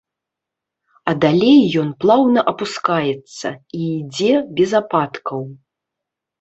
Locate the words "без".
4.59-4.71